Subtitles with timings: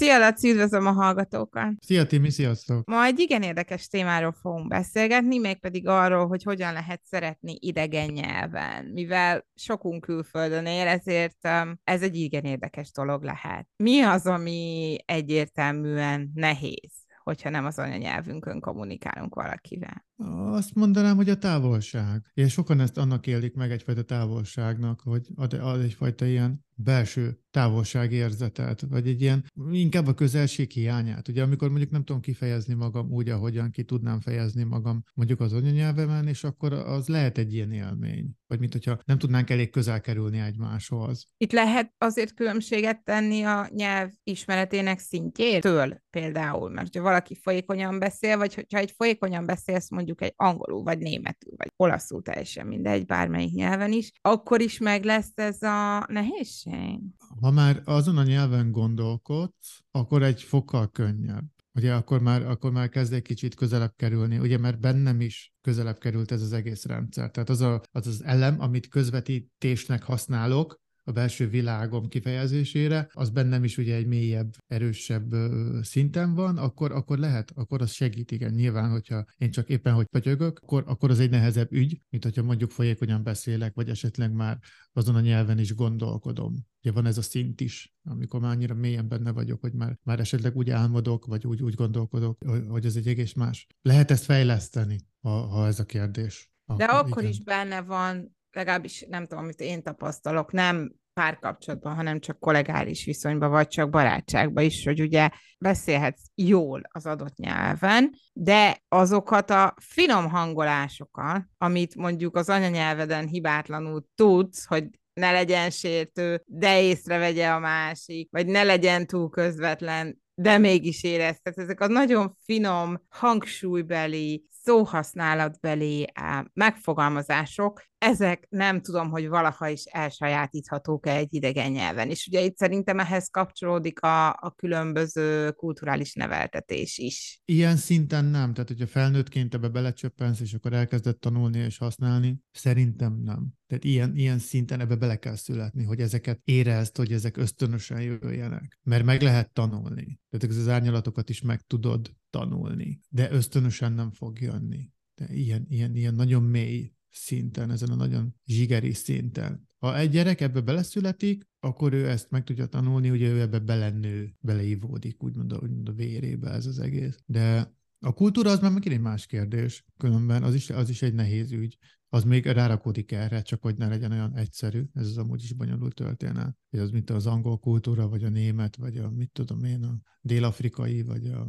[0.00, 1.72] Szia, Laci, üdvözlöm a hallgatókat!
[1.80, 2.86] Szia, Timi, sziasztok!
[2.86, 8.84] Ma egy igen érdekes témáról fogunk beszélgetni, mégpedig arról, hogy hogyan lehet szeretni idegen nyelven.
[8.84, 13.68] Mivel sokunk külföldön él, ezért um, ez egy igen érdekes dolog lehet.
[13.76, 16.92] Mi az, ami egyértelműen nehéz?
[17.22, 20.04] Hogyha nem az anyanyelvünkön kommunikálunk valakivel.
[20.50, 22.30] Azt mondanám, hogy a távolság.
[22.34, 28.80] És sokan ezt annak élik meg egyfajta távolságnak, hogy ad, ad egyfajta ilyen belső távolságérzetet,
[28.80, 31.28] vagy egy ilyen, inkább a közelség hiányát.
[31.28, 35.52] Ugye amikor mondjuk nem tudom kifejezni magam úgy, ahogyan ki tudnám fejezni magam mondjuk az
[35.52, 38.38] anyanyelvemen, és akkor az lehet egy ilyen élmény.
[38.50, 41.26] Vagy mint hogyha nem tudnánk elég közel kerülni egymáshoz.
[41.36, 48.36] Itt lehet azért különbséget tenni a nyelv ismeretének szintjétől például, mert hogyha valaki folyékonyan beszél,
[48.36, 53.52] vagy hogyha egy folyékonyan beszélsz mondjuk egy angolul, vagy németül, vagy olaszul, teljesen mindegy, bármelyik
[53.52, 57.00] nyelven is, akkor is meg lesz ez a nehézség.
[57.40, 61.44] Ha már azon a nyelven gondolkodsz, akkor egy fokkal könnyebb.
[61.74, 65.98] Ugye akkor már, akkor már kezd egy kicsit közelebb kerülni, ugye mert bennem is közelebb
[65.98, 67.30] került ez az egész rendszer.
[67.30, 73.64] Tehát az a, az, az elem, amit közvetítésnek használok, a belső világom kifejezésére, az bennem
[73.64, 75.34] is ugye egy mélyebb, erősebb
[75.82, 78.52] szinten van, akkor, akkor lehet, akkor az segít, igen.
[78.52, 82.42] Nyilván, hogyha én csak éppen hogy pötyögök, akkor, akkor az egy nehezebb ügy, mint hogyha
[82.42, 84.58] mondjuk folyékonyan beszélek, vagy esetleg már
[84.92, 86.54] azon a nyelven is gondolkodom.
[86.82, 90.20] Ugye van ez a szint is, amikor már annyira mélyen benne vagyok, hogy már, már
[90.20, 93.66] esetleg úgy álmodok, vagy úgy, úgy gondolkodok, hogy ez egy egész más.
[93.82, 96.50] Lehet ezt fejleszteni, ha, ha ez a kérdés.
[96.76, 102.20] De akkor, akkor is benne van legalábbis nem tudom, amit én tapasztalok, nem párkapcsolatban, hanem
[102.20, 108.82] csak kollegális viszonyban, vagy csak barátságban is, hogy ugye beszélhetsz jól az adott nyelven, de
[108.88, 116.82] azokat a finom hangolásokat, amit mondjuk az anyanyelveden hibátlanul tudsz, hogy ne legyen sértő, de
[116.82, 121.58] észrevegye a másik, vagy ne legyen túl közvetlen, de mégis érezted.
[121.58, 126.12] Ezek a nagyon finom, hangsúlybeli, szóhasználatbeli
[126.52, 132.10] megfogalmazások, ezek nem tudom, hogy valaha is elsajátíthatók-e egy idegen nyelven.
[132.10, 137.40] És ugye itt szerintem ehhez kapcsolódik a, a különböző kulturális neveltetés is.
[137.44, 138.52] Ilyen szinten nem.
[138.52, 143.48] Tehát, hogyha felnőttként ebbe belecsöppensz, és akkor elkezded tanulni és használni, szerintem nem.
[143.66, 148.78] Tehát ilyen, ilyen szinten ebbe bele kell születni, hogy ezeket érezd, hogy ezek ösztönösen jöjjenek.
[148.82, 150.20] Mert meg lehet tanulni.
[150.30, 154.92] Tehát az árnyalatokat is meg tudod tanulni, de ösztönösen nem fog jönni.
[155.14, 159.68] De ilyen, ilyen, ilyen nagyon mély szinten, ezen a nagyon zsigeri szinten.
[159.78, 164.34] Ha egy gyerek ebbe beleszületik, akkor ő ezt meg tudja tanulni, hogy ő ebbe belenő,
[164.40, 167.22] beleívódik, úgymond a, úgymond a vérébe ez az egész.
[167.26, 171.14] De a kultúra az már megint egy más kérdés, különben az is, az is egy
[171.14, 171.78] nehéz ügy
[172.12, 174.84] az még rárakódik erre, csak hogy ne legyen olyan egyszerű.
[174.94, 176.56] Ez az amúgy is bonyolult történet.
[176.70, 180.00] Ez az, mint az angol kultúra, vagy a német, vagy a, mit tudom én, a
[180.20, 181.48] dél-afrikai, vagy a,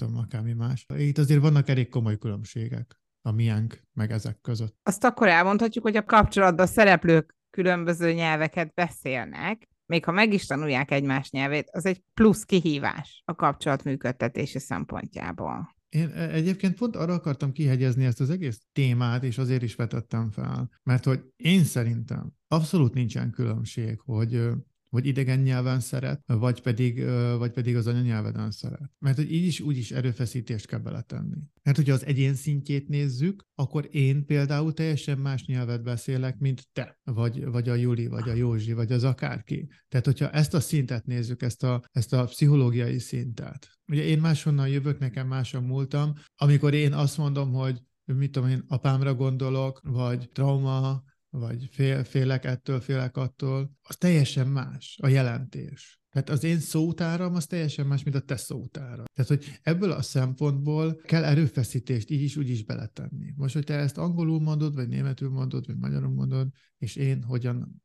[0.00, 0.86] a mit tudom, akármi más.
[0.96, 4.76] Itt azért vannak elég komoly különbségek a miénk meg ezek között.
[4.82, 10.90] Azt akkor elmondhatjuk, hogy a kapcsolatban szereplők különböző nyelveket beszélnek, még ha meg is tanulják
[10.90, 15.74] egymás nyelvét, az egy plusz kihívás a kapcsolat működtetése szempontjából.
[15.88, 20.30] Én e, egyébként pont arra akartam kihegyezni ezt az egész témát, és azért is vetettem
[20.30, 24.50] fel, mert hogy én szerintem abszolút nincsen különbség, hogy
[24.96, 27.04] hogy idegen nyelven szeret, vagy pedig,
[27.38, 28.90] vagy pedig az anyanyelveden szeret.
[28.98, 31.36] Mert hogy így is úgy is erőfeszítést kell beletenni.
[31.62, 37.00] Mert hogyha az egyén szintjét nézzük, akkor én például teljesen más nyelvet beszélek, mint te,
[37.04, 39.68] vagy, vagy a Juli, vagy a Józsi, vagy az akárki.
[39.88, 43.68] Tehát, hogyha ezt a szintet nézzük, ezt a, ezt a pszichológiai szintet.
[43.86, 48.64] Ugye én máshonnan jövök, nekem máson múltam, amikor én azt mondom, hogy mit tudom én,
[48.68, 51.02] apámra gondolok, vagy trauma,
[51.38, 56.00] vagy fél, félek ettől, félek attól, az teljesen más a jelentés.
[56.16, 59.04] Tehát az én szótáram az teljesen más, mint a te szótára.
[59.14, 63.32] Tehát, hogy ebből a szempontból kell erőfeszítést így is, úgy is beletenni.
[63.36, 66.48] Most, hogy te ezt angolul mondod, vagy németül mondod, vagy magyarul mondod,
[66.78, 67.82] és én hogyan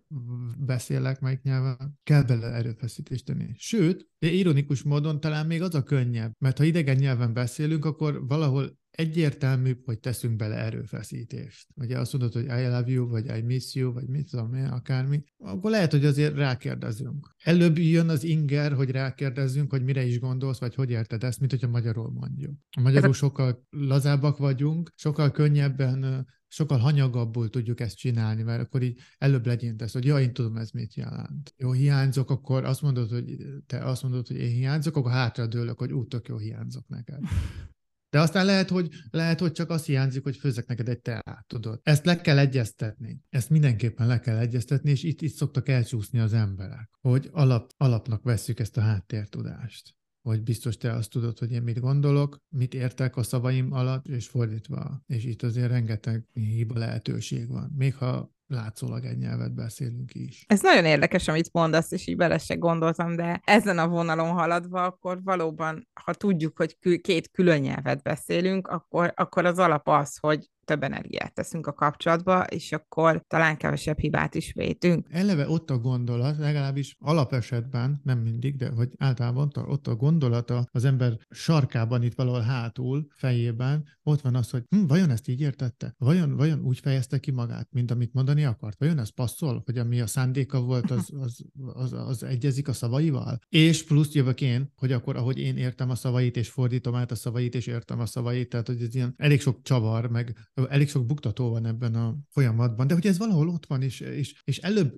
[0.58, 3.54] beszélek, melyik nyelven, kell bele erőfeszítést tenni.
[3.58, 8.28] Sőt, de ironikus módon talán még az a könnyebb, mert ha idegen nyelven beszélünk, akkor
[8.28, 11.68] valahol egyértelműbb, hogy teszünk bele erőfeszítést.
[11.76, 14.66] Ugye azt mondod, hogy I love you, vagy I miss you, vagy mit tudom én,
[14.66, 17.36] akármi, akkor lehet, hogy azért rákérdezünk.
[17.44, 21.52] Előbb jön az inger, hogy rákérdezzünk, hogy mire is gondolsz, vagy hogy érted ezt, mint
[21.52, 22.54] hogyha magyarul mondjuk.
[22.78, 29.00] A magyarul sokkal lazábbak vagyunk, sokkal könnyebben sokkal hanyagabbul tudjuk ezt csinálni, mert akkor így
[29.18, 31.54] előbb legyen ezt, hogy ja, én tudom, ez mit jelent.
[31.58, 33.36] Jó, hiányzok, akkor azt mondod, hogy
[33.66, 37.20] te azt mondod, hogy én hiányzok, akkor hátra dőlök, hogy úgy tök jó hiányzok neked.
[38.12, 41.80] De aztán lehet, hogy, lehet, hogy csak azt hiányzik, hogy főzek neked egy teát, tudod.
[41.84, 43.22] Ezt le kell egyeztetni.
[43.30, 48.24] Ezt mindenképpen le kell egyeztetni, és itt, itt szoktak elcsúszni az emberek, hogy alap, alapnak
[48.24, 53.16] vesszük ezt a háttértudást hogy biztos te azt tudod, hogy én mit gondolok, mit értek
[53.16, 55.04] a szavaim alatt, és fordítva.
[55.08, 57.74] És itt azért rengeteg hiba lehetőség van.
[57.78, 60.46] Még ha látszólag egy nyelvet beszélünk is.
[60.48, 64.84] Ez nagyon érdekes, amit mondasz, és így bele se gondoltam, de ezen a vonalon haladva,
[64.84, 70.50] akkor valóban, ha tudjuk, hogy két külön nyelvet beszélünk, akkor, akkor az alap az, hogy
[70.72, 75.08] több energiát teszünk a kapcsolatba, és akkor talán kevesebb hibát is vétünk.
[75.10, 80.86] Eleve ott a gondolat, legalábbis alapesetben, nem mindig, de hogy általában ott a gondolata az
[80.86, 85.96] ember sarkában, itt valahol hátul, fejében, ott van az, hogy hm, vajon ezt így értette?
[85.98, 88.80] Vajon, vajon úgy fejezte ki magát, mint amit mondani akart?
[88.80, 89.62] Vajon ez passzol?
[89.66, 93.40] Hogy ami a szándéka volt, az, az, az, az egyezik a szavaival?
[93.50, 97.16] És plusz jövök én, hogy akkor, ahogy én értem a szavait, és fordítom át a
[97.16, 100.36] szavait, és értem a szavait, tehát hogy ez ilyen elég sok csavar, meg
[100.70, 104.42] elég sok buktató van ebben a folyamatban, de hogy ez valahol ott van, és, és,
[104.44, 104.94] és előbb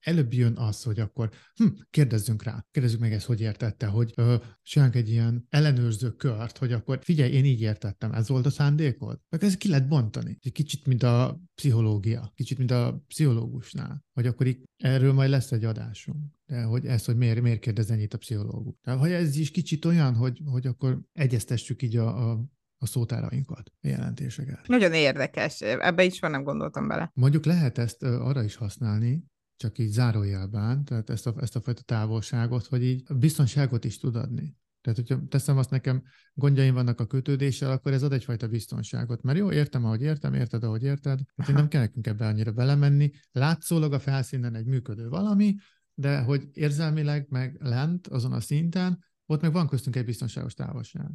[0.00, 4.36] előbb jön az, hogy akkor hm, kérdezzünk rá, kérdezzük meg ezt, hogy értette, hogy ö,
[4.62, 9.20] csináljunk egy ilyen ellenőrző kört, hogy akkor figyelj, én így értettem, ez volt a szándékod?
[9.28, 10.38] Meg ez ki lehet bontani.
[10.42, 15.52] Egy kicsit, mint a pszichológia, kicsit, mint a pszichológusnál, hogy akkor itt erről majd lesz
[15.52, 16.36] egy adásunk.
[16.46, 18.74] De hogy ez, hogy miért, miért kérdez ennyit a pszichológus.
[18.82, 22.44] Tehát, hogy ez is kicsit olyan, hogy, hogy akkor egyeztessük így a, a
[22.78, 24.66] a szótárainkat, a jelentéseket.
[24.66, 27.10] Nagyon érdekes, ebbe is van, nem gondoltam bele.
[27.14, 29.24] Mondjuk lehet ezt arra is használni,
[29.56, 34.16] csak így zárójelben, tehát ezt a, ezt a fajta távolságot, hogy így biztonságot is tud
[34.16, 34.56] adni.
[34.80, 36.02] Tehát, hogyha teszem azt nekem,
[36.34, 39.22] gondjaim vannak a kötődéssel, akkor ez ad egyfajta biztonságot.
[39.22, 43.10] Mert jó, értem, ahogy értem, érted, ahogy érted, hát nem kell nekünk ebbe annyira belemenni.
[43.32, 45.54] Látszólag a felszínen egy működő valami,
[45.94, 51.10] de hogy érzelmileg meg lent, azon a szinten, ott meg van köztünk egy biztonságos távolság.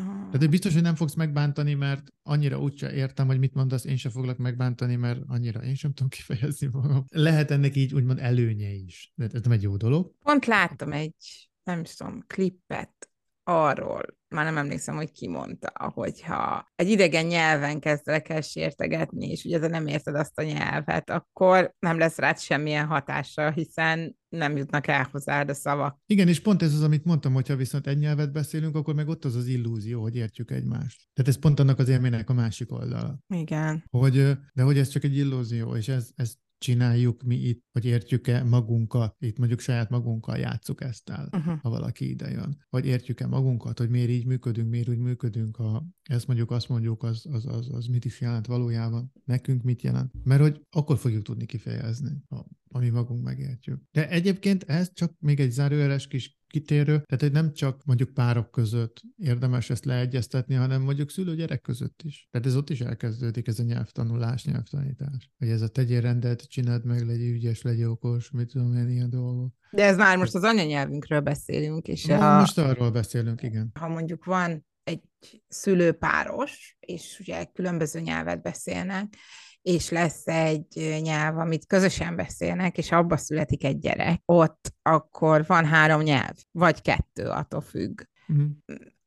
[0.00, 4.10] Tehát biztos, hogy nem fogsz megbántani, mert annyira úgyse értem, hogy mit mondasz, én sem
[4.10, 7.04] foglak megbántani, mert annyira én sem tudom kifejezni magam.
[7.10, 9.12] Lehet ennek így úgymond előnye is.
[9.14, 10.12] De ez nem egy jó dolog.
[10.22, 13.08] Pont láttam egy, nem tudom, klippet
[13.44, 14.02] arról,
[14.34, 19.68] már nem emlékszem, hogy ki mondta, hogyha egy idegen nyelven kezdek el sértegetni, és ugye
[19.68, 25.08] nem érted azt a nyelvet, akkor nem lesz rád semmilyen hatása, hiszen nem jutnak el
[25.12, 25.98] hozzád a szavak.
[26.06, 29.24] Igen, és pont ez az, amit mondtam, hogyha viszont egy nyelvet beszélünk, akkor meg ott
[29.24, 31.08] az az illúzió, hogy értjük egymást.
[31.12, 33.18] Tehát ez pont annak az élménynek a másik oldala.
[33.34, 33.84] Igen.
[33.90, 38.42] Hogy, de hogy ez csak egy illúzió, és ez, ez csináljuk mi itt, hogy értjük-e
[38.42, 41.60] magunkat, itt mondjuk saját magunkkal játsszuk ezt el, uh-huh.
[41.60, 42.56] ha valaki ide jön.
[42.70, 47.02] Vagy értjük-e magunkat, hogy miért így működünk, miért úgy működünk, ha ezt mondjuk, azt mondjuk,
[47.02, 50.12] az, az, az, az mit is jelent valójában, nekünk mit jelent.
[50.22, 53.82] Mert hogy akkor fogjuk tudni kifejezni, ha, ami magunk megértjük.
[53.92, 58.50] De egyébként ez csak még egy zárójeles kis kitérő, tehát hogy nem csak mondjuk párok
[58.50, 62.28] között érdemes ezt leegyeztetni, hanem mondjuk szülő-gyerek között is.
[62.30, 65.30] Tehát ez ott is elkezdődik, ez a nyelvtanulás, nyelvtanítás.
[65.38, 69.10] Hogy ez a tegyél rendet, csináld meg, legyél ügyes, legyél okos, mit tudom én, ilyen
[69.10, 69.52] dolgok.
[69.70, 71.88] De ez már most az anyanyelvünkről beszélünk.
[71.88, 72.38] És Na, a...
[72.40, 73.70] Most arról beszélünk, igen.
[73.74, 75.00] Ha mondjuk van egy
[75.48, 79.16] szülőpáros, és ugye különböző nyelvet beszélnek,
[79.64, 85.64] és lesz egy nyelv, amit közösen beszélnek, és abba születik egy gyerek, ott akkor van
[85.64, 88.00] három nyelv, vagy kettő, attól függ.
[88.28, 88.46] Uh-huh.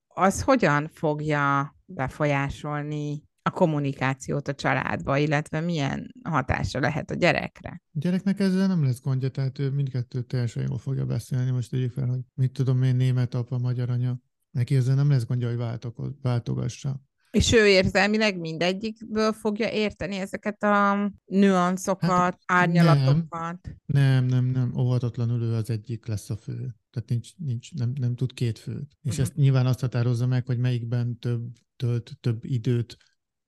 [0.07, 7.81] Az hogyan fogja befolyásolni a kommunikációt a családba, illetve milyen hatása lehet a gyerekre?
[7.93, 11.51] A gyereknek ezzel nem lesz gondja, tehát ő mindkettő teljesen jól fogja beszélni.
[11.51, 14.17] Most tegyük fel, hogy mit tudom én, német apa, magyar anya.
[14.51, 15.81] Neki ezzel nem lesz gondja, hogy
[16.21, 17.01] váltogassa.
[17.37, 23.75] És ő érzelmileg mindegyikből fogja érteni ezeket a nüanszokat, hát, árnyalatokat?
[23.85, 26.75] Nem, nem, nem, óhatatlanul ő az egyik lesz a fő.
[26.89, 28.97] Tehát nincs, nincs nem, nem tud két főt.
[29.01, 29.19] És uh-huh.
[29.19, 31.41] ezt nyilván azt határozza meg, hogy melyikben több
[31.75, 32.97] tölt, több időt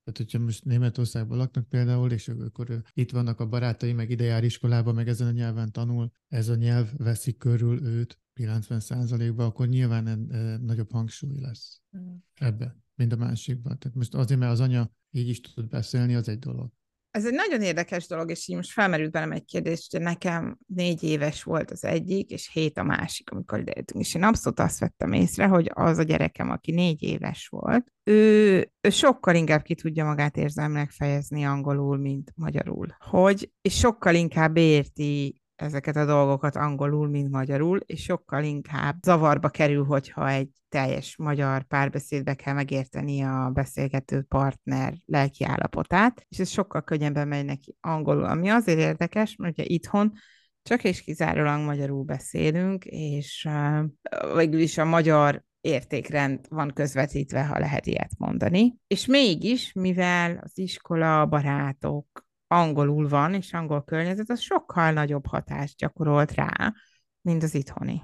[0.03, 4.43] tehát, hogyha most Németországban laknak például, és akkor itt vannak a barátai, meg ide jár
[4.43, 10.07] iskolába, meg ezen a nyelven tanul, ez a nyelv veszik körül őt 90%-ba, akkor nyilván
[10.07, 12.17] en, en, nagyobb hangsúly lesz uh-huh.
[12.33, 13.79] ebben mint a másikban.
[13.79, 16.69] Tehát most azért, mert az anya így is tud beszélni, az egy dolog.
[17.11, 21.03] Ez egy nagyon érdekes dolog, és így most felmerült bennem egy kérdés, hogy nekem négy
[21.03, 24.03] éves volt az egyik, és hét a másik, amikor idejöttünk.
[24.03, 28.71] És én abszolút azt vettem észre, hogy az a gyerekem, aki négy éves volt, ő,
[28.81, 32.95] ő sokkal inkább ki tudja magát érzelmileg fejezni angolul, mint magyarul.
[32.99, 39.49] Hogy, és sokkal inkább érti ezeket a dolgokat angolul, mint magyarul, és sokkal inkább zavarba
[39.49, 46.49] kerül, hogyha egy teljes magyar párbeszédbe kell megérteni a beszélgető partner lelki állapotát, és ez
[46.49, 50.13] sokkal könnyebben megy neki angolul, ami azért érdekes, mert ugye itthon
[50.61, 57.59] csak és kizárólag magyarul beszélünk, és uh, végül is a magyar értékrend van közvetítve, ha
[57.59, 58.75] lehet ilyet mondani.
[58.87, 65.25] És mégis, mivel az iskola, a barátok angolul van, és angol környezet, az sokkal nagyobb
[65.25, 66.73] hatást gyakorolt rá,
[67.21, 68.01] mint az itthoni.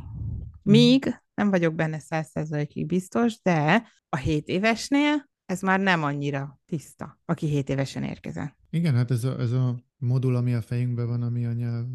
[0.62, 7.20] Míg nem vagyok benne százszerzalékig biztos, de a 7 évesnél ez már nem annyira tiszta,
[7.26, 8.56] aki 7 évesen érkezett.
[8.70, 11.86] Igen, hát ez a, ez a modul, ami a fejünkben van, ami a nyelv,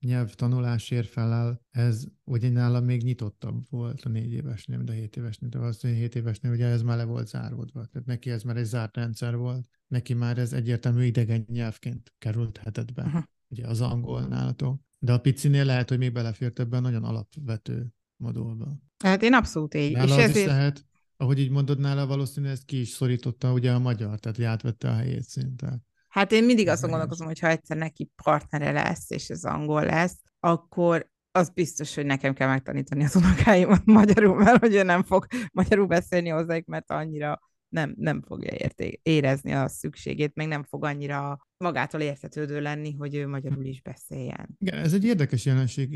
[0.00, 5.48] nyelvtanulásért feláll, ez ugye nálam még nyitottabb volt a négy évesnél, mint a hét évesnél,
[5.48, 7.84] de azt, hogy hét évesnél ugye ez már le volt záródva.
[7.84, 12.60] Tehát neki ez már egy zárt rendszer volt, neki már ez egyértelmű idegen nyelvként került
[12.94, 13.22] be, uh-huh.
[13.48, 14.80] ugye az angol nálatok.
[14.98, 18.78] De a picinél lehet, hogy még belefért ebben nagyon alapvető modulba.
[18.98, 19.92] Hát én abszolút így.
[19.92, 20.36] Nála és az ezért...
[20.36, 20.84] is lehet,
[21.16, 24.88] ahogy így mondod nála, valószínűleg ezt ki is szorította ugye a magyar, tehát hogy átvette
[24.88, 25.82] a helyét szinte.
[26.10, 30.18] Hát én mindig azt gondolkozom, hogy ha egyszer neki partnere lesz, és ez angol lesz,
[30.40, 35.26] akkor az biztos, hogy nekem kell megtanítani az unokáimat magyarul, mert hogy ő nem fog
[35.52, 40.84] magyarul beszélni hozzájuk, mert annyira nem, nem fogja érté- érezni a szükségét, meg nem fog
[40.84, 44.48] annyira magától értetődő lenni, hogy ő magyarul is beszéljen.
[44.58, 45.92] Igen, ez egy érdekes jelenség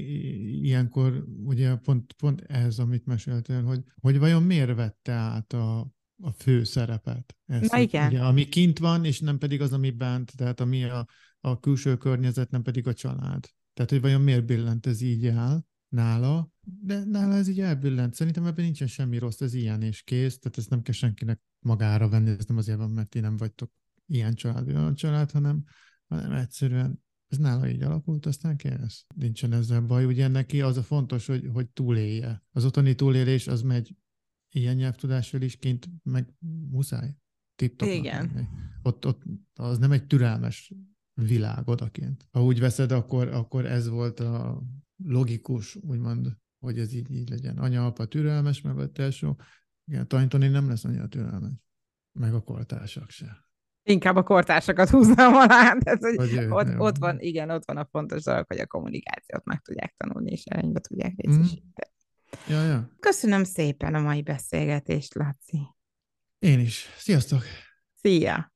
[0.65, 5.89] ilyenkor, ugye pont, pont ez, amit meséltél, hogy, hogy vajon miért vette át a,
[6.25, 7.37] a fő szerepet.
[7.47, 8.07] Ezt, Na igen.
[8.07, 11.07] Ugye, ami kint van, és nem pedig az, ami bent, tehát ami a,
[11.41, 13.49] a külső környezet, nem pedig a család.
[13.75, 16.51] Tehát, hogy vajon miért billent ez így el nála,
[16.81, 18.15] de nála ez így elbillent.
[18.15, 22.09] Szerintem ebben nincsen semmi rossz, ez ilyen és kész, tehát ezt nem kell senkinek magára
[22.09, 23.73] venni, ez nem azért van, mert ti nem vagytok
[24.07, 25.65] ilyen család, olyan család, hanem,
[26.07, 29.07] hanem egyszerűen ez nála így alakult, aztán kész.
[29.15, 30.05] Nincsen ezzel baj.
[30.05, 32.43] Ugye neki az a fontos, hogy, hogy túlélje.
[32.53, 33.95] Az otthoni túlélés az megy
[34.55, 36.35] ilyen nyelvtudással is kint, meg
[36.71, 37.17] muszáj.
[37.79, 38.49] Igen.
[38.83, 39.23] Ott, ott
[39.55, 40.73] az nem egy türelmes
[41.15, 42.29] világ odaként.
[42.31, 44.63] Ha úgy veszed, akkor, akkor ez volt a
[45.05, 47.59] logikus, úgymond, hogy ez így, így legyen.
[47.59, 49.37] Anya, apa türelmes, meg a tesó.
[49.85, 51.53] Igen, Tanítani nem lesz annyira türelmes.
[52.19, 53.43] Meg a kortársak se.
[53.83, 57.89] Inkább a kortársakat húznám alá, tehát, hogy Vagy ott, ott, van, igen, ott van a
[57.91, 61.27] fontos dolog, hogy a kommunikációt meg tudják tanulni, és előnybe tudják mhm.
[61.27, 61.71] részesíteni.
[61.91, 61.94] Mm.
[62.49, 62.89] Ja, ja.
[63.01, 65.59] Köszönöm szépen a mai beszélgetést, Laci.
[66.39, 66.89] Én is.
[66.97, 67.43] Sziasztok!
[67.95, 68.53] Szia!